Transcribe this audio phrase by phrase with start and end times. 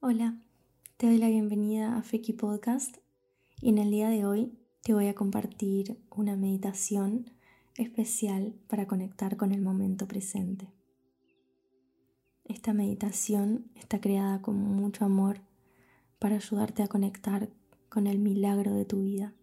[0.00, 0.38] Hola,
[0.96, 2.98] te doy la bienvenida a Feki Podcast
[3.60, 7.32] y en el día de hoy te voy a compartir una meditación
[7.76, 10.72] especial para conectar con el momento presente.
[12.44, 15.40] Esta meditación está creada con mucho amor
[16.20, 17.50] para ayudarte a conectar
[17.88, 19.34] con el milagro de tu vida,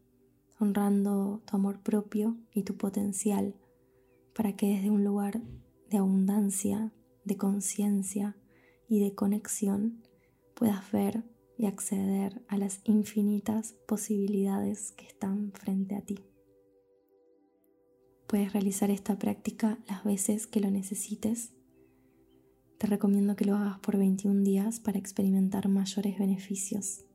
[0.57, 3.55] honrando tu amor propio y tu potencial
[4.33, 5.41] para que desde un lugar
[5.89, 6.93] de abundancia,
[7.25, 8.37] de conciencia
[8.87, 10.04] y de conexión
[10.55, 11.23] puedas ver
[11.57, 16.19] y acceder a las infinitas posibilidades que están frente a ti.
[18.27, 21.53] Puedes realizar esta práctica las veces que lo necesites.
[22.79, 27.05] Te recomiendo que lo hagas por 21 días para experimentar mayores beneficios.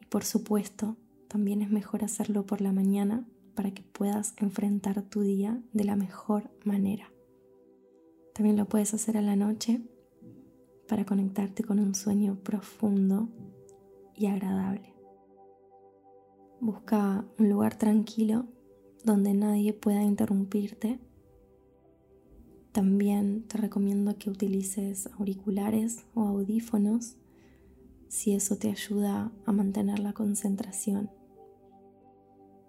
[0.00, 0.96] Y por supuesto,
[1.28, 5.96] también es mejor hacerlo por la mañana para que puedas enfrentar tu día de la
[5.96, 7.12] mejor manera.
[8.34, 9.82] También lo puedes hacer a la noche
[10.88, 13.28] para conectarte con un sueño profundo
[14.14, 14.94] y agradable.
[16.60, 18.46] Busca un lugar tranquilo
[19.04, 20.98] donde nadie pueda interrumpirte.
[22.72, 27.16] También te recomiendo que utilices auriculares o audífonos
[28.08, 31.10] si eso te ayuda a mantener la concentración.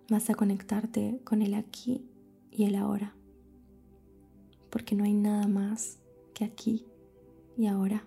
[0.10, 2.06] Vas a conectarte con el aquí
[2.52, 3.16] y el ahora
[4.76, 6.00] porque no hay nada más
[6.34, 6.86] que aquí
[7.58, 8.06] y ahora.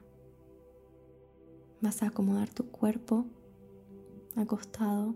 [1.80, 3.26] Vas a acomodar tu cuerpo
[4.36, 5.14] acostado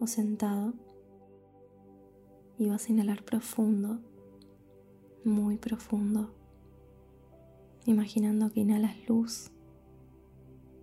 [0.00, 0.74] o sentado
[2.58, 4.00] y vas a inhalar profundo,
[5.24, 6.34] muy profundo,
[7.86, 9.50] imaginando que inhalas luz,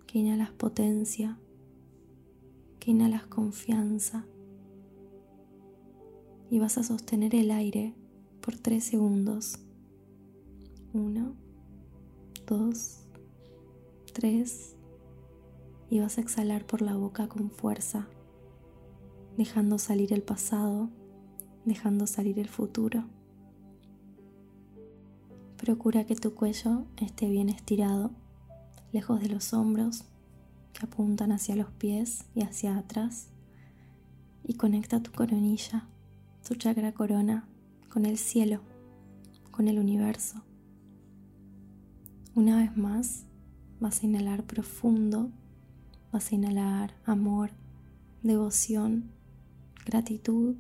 [0.08, 1.38] que inhalas potencia,
[2.80, 4.26] que inhalas confianza
[6.50, 7.94] y vas a sostener el aire
[8.42, 9.60] por tres segundos
[10.94, 11.36] uno,
[12.48, 13.02] dos,
[14.14, 14.76] tres.
[15.90, 18.08] Y vas a exhalar por la boca con fuerza,
[19.38, 20.90] dejando salir el pasado,
[21.66, 23.06] dejando salir el futuro.
[25.58, 28.12] Procura que tu cuello esté bien estirado,
[28.92, 30.06] lejos de los hombros
[30.74, 33.30] que apuntan hacia los pies y hacia atrás.
[34.44, 35.88] Y conecta tu coronilla,
[36.48, 37.48] tu chakra corona,
[37.90, 38.62] con el cielo,
[39.52, 40.44] con el universo.
[42.36, 43.26] Una vez más,
[43.80, 45.32] vas a inhalar profundo,
[46.12, 47.52] vas a inhalar amor,
[48.24, 49.12] devoción,
[49.86, 50.56] gratitud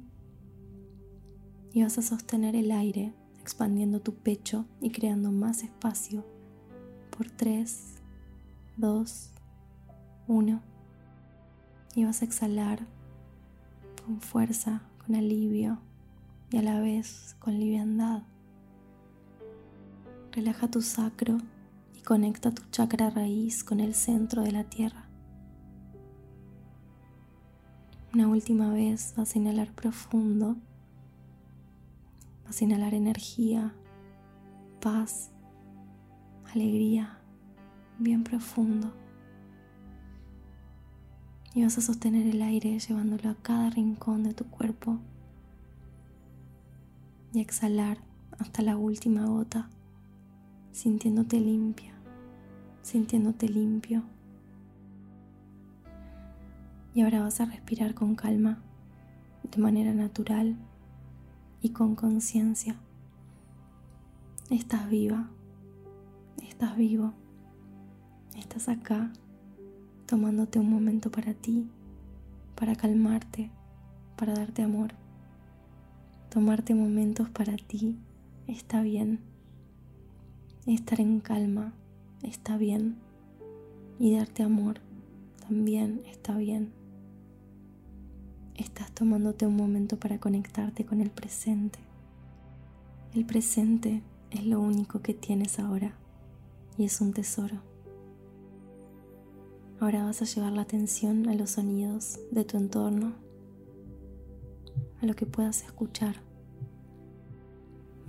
[1.71, 6.25] y vas a sostener el aire expandiendo tu pecho y creando más espacio
[7.15, 7.95] por 3,
[8.77, 9.29] 2,
[10.27, 10.61] 1
[11.95, 12.85] y vas a exhalar
[14.05, 15.79] con fuerza, con alivio
[16.51, 18.23] y a la vez con liviandad.
[20.31, 21.39] Relaja tu sacro
[22.09, 25.08] conecta tu chakra raíz con el centro de la tierra.
[28.19, 30.57] Una última vez vas a inhalar profundo,
[32.43, 33.73] vas a inhalar energía,
[34.81, 35.31] paz,
[36.53, 37.17] alegría,
[37.97, 38.93] bien profundo.
[41.53, 44.99] Y vas a sostener el aire llevándolo a cada rincón de tu cuerpo
[47.31, 47.99] y exhalar
[48.37, 49.69] hasta la última gota,
[50.73, 51.93] sintiéndote limpia,
[52.81, 54.03] sintiéndote limpio.
[56.93, 58.59] Y ahora vas a respirar con calma,
[59.43, 60.57] de manera natural
[61.61, 62.75] y con conciencia.
[64.49, 65.29] Estás viva,
[66.47, 67.13] estás vivo,
[68.35, 69.11] estás acá
[70.07, 71.69] tomándote un momento para ti,
[72.55, 73.51] para calmarte,
[74.17, 74.93] para darte amor.
[76.29, 77.97] Tomarte momentos para ti
[78.47, 79.19] está bien.
[80.65, 81.73] Estar en calma
[82.23, 82.97] está bien
[83.99, 84.79] y darte amor
[85.47, 86.78] también está bien.
[88.59, 91.79] Estás tomándote un momento para conectarte con el presente.
[93.13, 95.93] El presente es lo único que tienes ahora
[96.77, 97.55] y es un tesoro.
[99.79, 103.13] Ahora vas a llevar la atención a los sonidos de tu entorno,
[105.01, 106.17] a lo que puedas escuchar.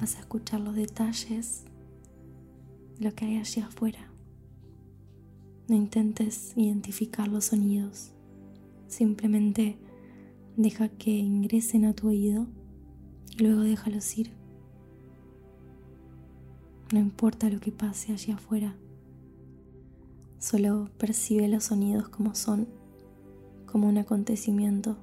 [0.00, 1.62] Vas a escuchar los detalles
[2.98, 4.10] lo que hay allí afuera.
[5.68, 8.10] No intentes identificar los sonidos,
[8.88, 9.78] simplemente
[10.62, 12.46] deja que ingresen a tu oído
[13.36, 14.32] y luego déjalos ir.
[16.92, 18.76] No importa lo que pase allí afuera,
[20.38, 22.68] solo percibe los sonidos como son,
[23.66, 24.96] como un acontecimiento,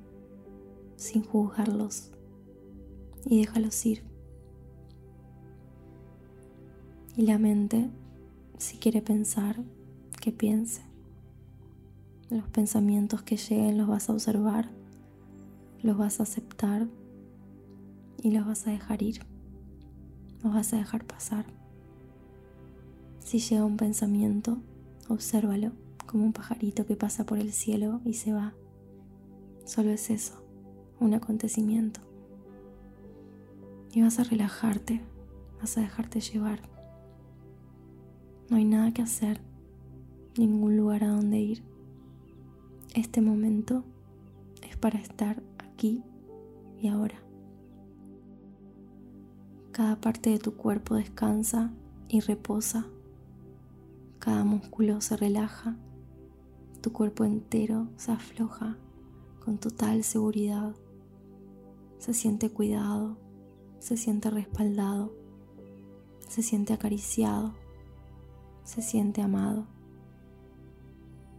[0.96, 2.12] sin juzgarlos
[3.26, 4.08] y déjalos ir
[7.18, 7.90] y la mente,
[8.60, 9.58] si quiere pensar,
[10.22, 10.84] que piense.
[12.30, 14.70] Los pensamientos que lleguen los vas a observar,
[15.82, 16.88] los vas a aceptar
[18.22, 19.22] y los vas a dejar ir.
[20.44, 21.46] Los vas a dejar pasar.
[23.20, 24.58] Si llega un pensamiento,
[25.10, 25.72] obsérvalo
[26.06, 28.54] como un pajarito que pasa por el cielo y se va.
[29.66, 30.42] Solo es eso,
[31.00, 32.00] un acontecimiento.
[33.94, 35.02] Y vas a relajarte,
[35.60, 36.62] vas a dejarte llevar.
[38.50, 39.42] No hay nada que hacer,
[40.38, 41.64] ningún lugar a donde ir.
[42.96, 43.84] Este momento
[44.68, 45.44] es para estar
[45.78, 46.04] aquí
[46.80, 47.22] y ahora.
[49.72, 51.72] Cada parte de tu cuerpo descansa
[52.10, 52.88] y reposa.
[54.18, 55.78] Cada músculo se relaja.
[56.82, 58.76] Tu cuerpo entero se afloja
[59.46, 60.74] con total seguridad.
[62.00, 63.18] Se siente cuidado,
[63.78, 65.14] se siente respaldado,
[66.28, 67.54] se siente acariciado
[68.68, 69.66] se siente amado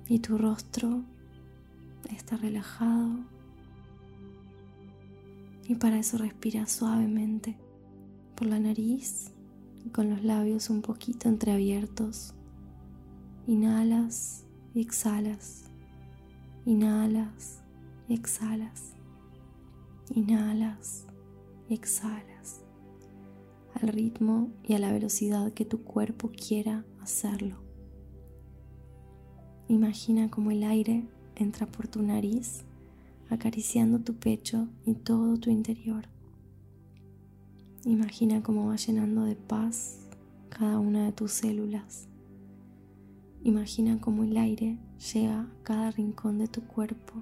[0.09, 1.03] y tu rostro
[2.11, 3.19] está relajado
[5.69, 7.59] y para eso respira suavemente
[8.35, 9.33] por la nariz
[9.85, 12.35] y con los labios un poquito entreabiertos.
[13.47, 15.65] Inhalas y exhalas.
[16.65, 17.63] Inhalas
[18.09, 18.95] y exhalas.
[20.15, 21.07] Inhalas
[21.69, 22.65] y exhalas
[23.75, 27.59] al ritmo y a la velocidad que tu cuerpo quiera hacerlo.
[29.69, 31.07] Imagina como el aire
[31.37, 32.65] entra por tu nariz,
[33.31, 36.09] acariciando tu pecho y todo tu interior.
[37.85, 40.01] Imagina cómo va llenando de paz
[40.49, 42.09] cada una de tus células.
[43.45, 44.79] Imagina cómo el aire
[45.13, 47.15] llega a cada rincón de tu cuerpo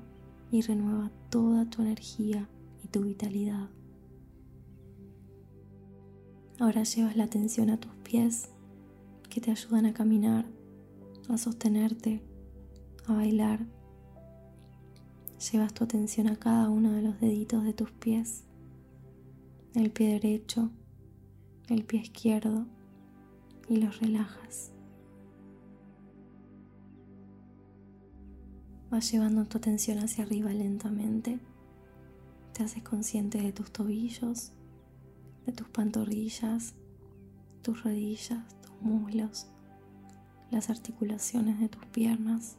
[0.50, 2.48] y renueva toda tu energía
[2.82, 3.68] y tu vitalidad.
[6.58, 8.48] Ahora llevas la atención a tus pies
[9.28, 10.46] que te ayudan a caminar,
[11.28, 12.22] a sostenerte,
[13.06, 13.66] a bailar.
[15.52, 18.42] Llevas tu atención a cada uno de los deditos de tus pies,
[19.74, 20.70] el pie derecho,
[21.68, 22.66] el pie izquierdo
[23.68, 24.72] y los relajas.
[28.90, 31.38] Vas llevando tu atención hacia arriba lentamente.
[32.52, 34.52] Te haces consciente de tus tobillos,
[35.44, 36.74] de tus pantorrillas,
[37.62, 39.46] tus rodillas, tus muslos,
[40.50, 42.56] las articulaciones de tus piernas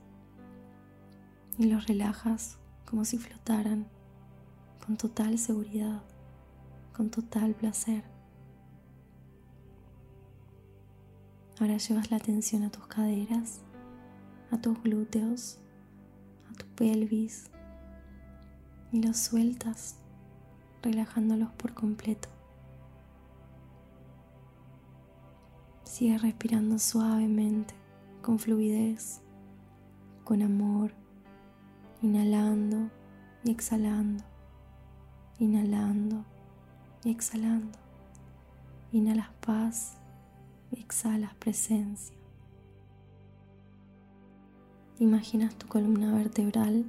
[1.58, 3.86] y los relajas como si flotaran
[4.86, 6.02] con total seguridad,
[6.96, 8.04] con total placer.
[11.60, 13.62] Ahora llevas la atención a tus caderas,
[14.52, 15.60] a tus glúteos,
[16.50, 17.50] a tu pelvis
[18.92, 19.98] y los sueltas,
[20.82, 22.30] relajándolos por completo.
[25.84, 27.74] Sigue respirando suavemente,
[28.22, 29.22] con fluidez,
[30.24, 30.94] con amor,
[32.08, 32.90] inhalando
[33.44, 34.24] y exhalando,
[35.40, 36.26] inhalando
[37.04, 37.78] y exhalando.
[38.94, 39.98] Inhalas paz
[40.72, 42.16] y exhalas presencia.
[45.00, 46.86] Imaginas tu columna vertebral,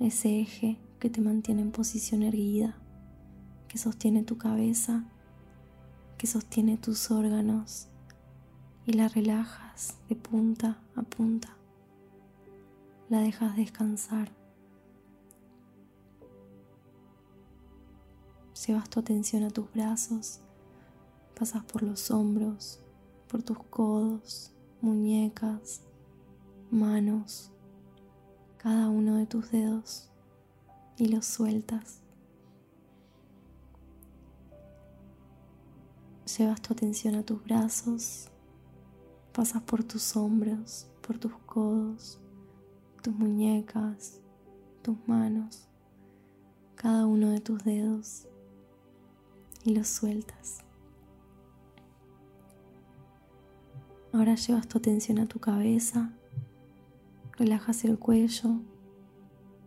[0.00, 2.78] ese eje que te mantiene en posición erguida,
[3.68, 5.04] que sostiene tu cabeza
[6.20, 7.88] que sostiene tus órganos
[8.84, 11.59] y la relajas de punta a punta.
[13.10, 14.30] La dejas descansar.
[18.64, 20.38] Llevas tu atención a tus brazos,
[21.36, 22.80] pasas por los hombros,
[23.26, 25.82] por tus codos, muñecas,
[26.70, 27.50] manos,
[28.58, 30.08] cada uno de tus dedos
[30.96, 32.02] y los sueltas.
[36.38, 38.28] Llevas tu atención a tus brazos,
[39.32, 42.20] pasas por tus hombros, por tus codos,
[43.00, 44.20] tus muñecas,
[44.82, 45.68] tus manos,
[46.74, 48.26] cada uno de tus dedos
[49.64, 50.58] y los sueltas.
[54.12, 56.12] Ahora llevas tu atención a tu cabeza,
[57.38, 58.60] relajas el cuello,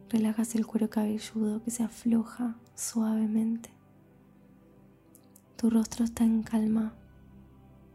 [0.09, 3.69] relajas el cuero cabelludo que se afloja suavemente.
[5.55, 6.93] Tu rostro está en calma,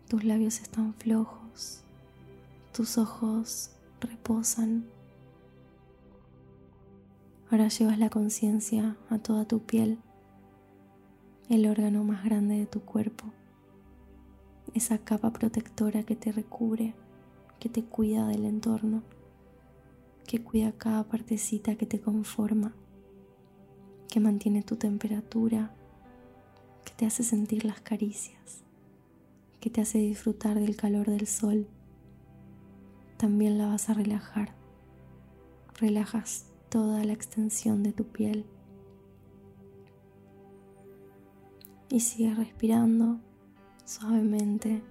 [0.09, 1.83] tus labios están flojos,
[2.73, 4.98] tus ojos reposan.
[7.51, 9.99] Ahora llevas la conciencia a toda tu piel,
[11.49, 13.25] el órgano más grande de tu cuerpo,
[14.75, 16.95] esa capa protectora que te recubre,
[17.59, 19.03] que te cuida del entorno,
[20.27, 22.75] que cuida cada partecita que te conforma,
[24.11, 25.75] que mantiene tu temperatura,
[26.85, 28.63] que te hace sentir las caricias,
[29.59, 31.67] que te hace disfrutar del calor del sol,
[33.17, 34.55] también la vas a relajar.
[35.81, 38.45] Relajas toda la extensión de tu piel.
[41.91, 43.19] Y sigues respirando
[43.85, 44.83] suavemente,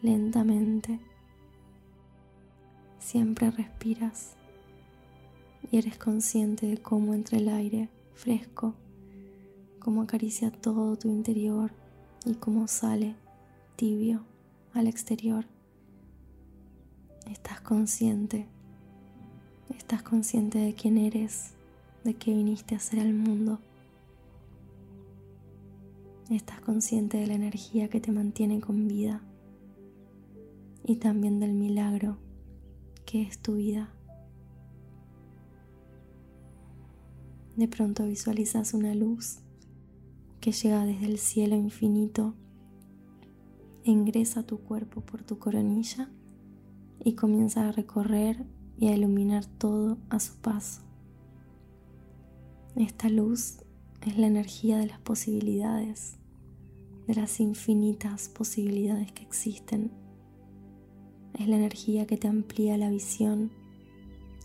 [0.00, 1.00] lentamente.
[2.98, 4.36] Siempre respiras
[5.70, 8.74] y eres consciente de cómo entra el aire fresco,
[9.78, 11.72] cómo acaricia todo tu interior
[12.24, 13.14] y cómo sale
[13.76, 14.24] tibio
[14.72, 15.46] al exterior.
[17.26, 18.48] Estás consciente,
[19.78, 21.54] estás consciente de quién eres,
[22.04, 23.60] de qué viniste a hacer al mundo.
[26.30, 29.22] Estás consciente de la energía que te mantiene con vida
[30.84, 32.18] y también del milagro
[33.06, 33.94] que es tu vida.
[37.56, 39.38] De pronto visualizas una luz
[40.40, 42.34] que llega desde el cielo infinito,
[43.84, 46.10] ingresa tu cuerpo por tu coronilla
[47.02, 48.44] y comienza a recorrer
[48.78, 50.82] y a iluminar todo a su paso.
[52.76, 53.58] Esta luz
[54.06, 56.16] es la energía de las posibilidades,
[57.06, 59.90] de las infinitas posibilidades que existen.
[61.34, 63.50] Es la energía que te amplía la visión,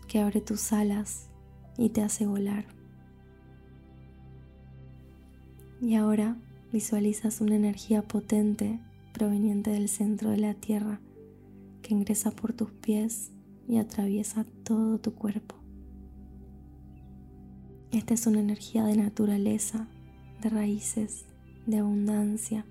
[0.08, 1.28] que abre tus alas
[1.78, 2.66] y te hace volar.
[5.80, 6.36] Y ahora
[6.72, 8.80] visualizas una energía potente
[9.12, 11.00] proveniente del centro de la Tierra
[11.82, 13.30] que ingresa por tus pies
[13.68, 15.56] y atraviesa todo tu cuerpo.
[17.90, 19.88] Esta es una energía de naturaleza,
[20.42, 21.26] de raíces,
[21.66, 22.66] de abundancia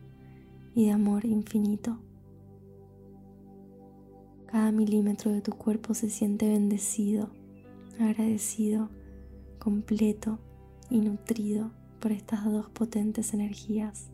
[0.75, 1.97] y de amor infinito.
[4.47, 7.29] Cada milímetro de tu cuerpo se siente bendecido,
[7.99, 8.89] agradecido,
[9.59, 10.39] completo
[10.89, 14.09] y nutrido por estas dos potentes energías,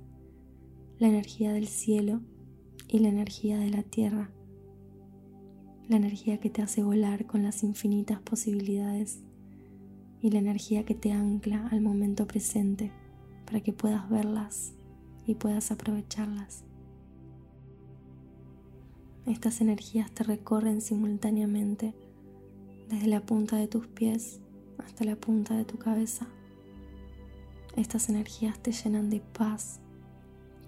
[0.99, 2.21] la energía del cielo
[2.87, 4.31] y la energía de la tierra
[5.89, 9.21] la energía que te hace volar con las infinitas posibilidades
[10.21, 12.91] y la energía que te ancla al momento presente
[13.47, 14.73] para que puedas verlas
[15.25, 16.63] y puedas aprovecharlas.
[19.25, 21.95] Estas energías te recorren simultáneamente
[22.87, 24.41] desde la punta de tus pies
[24.77, 26.27] hasta la punta de tu cabeza.
[27.75, 29.79] Estas energías te llenan de paz,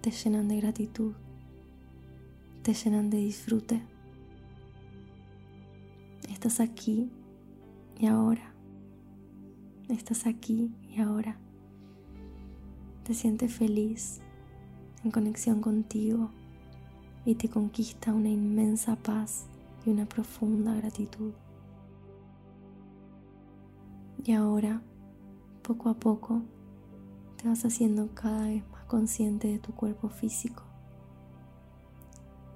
[0.01, 1.13] te llenan de gratitud,
[2.63, 3.90] te llenan de disfrute
[6.43, 7.07] Estás aquí
[7.99, 8.51] y ahora.
[9.89, 11.37] Estás aquí y ahora.
[13.03, 14.21] Te sientes feliz,
[15.03, 16.31] en conexión contigo
[17.25, 19.45] y te conquista una inmensa paz
[19.85, 21.31] y una profunda gratitud.
[24.23, 24.81] Y ahora,
[25.61, 26.41] poco a poco,
[27.37, 30.63] te vas haciendo cada vez más consciente de tu cuerpo físico.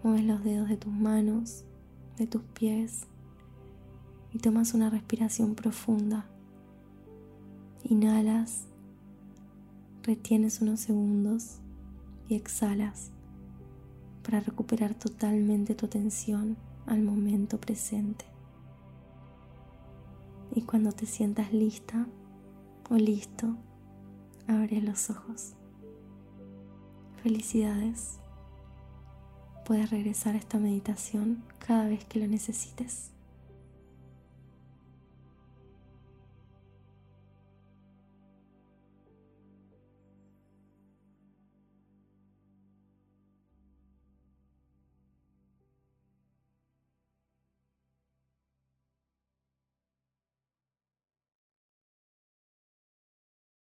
[0.01, 1.65] Mueves los dedos de tus manos,
[2.17, 3.05] de tus pies,
[4.35, 6.25] y tomas una respiración profunda.
[7.85, 8.65] Inhalas,
[10.03, 11.59] retienes unos segundos
[12.27, 13.11] y exhalas
[14.23, 18.25] para recuperar totalmente tu atención al momento presente.
[20.53, 22.05] Y cuando te sientas lista
[22.89, 23.55] o listo,
[24.49, 25.53] abre los ojos.
[27.23, 28.19] Felicidades.
[29.63, 33.14] Puedes regresar a esta meditación cada vez que lo necesites.